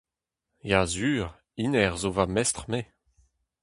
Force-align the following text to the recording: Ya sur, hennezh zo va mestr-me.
Ya 0.69 0.81
sur, 0.93 1.25
hennezh 1.59 1.97
zo 2.01 2.09
va 2.15 2.25
mestr-me. 2.33 2.81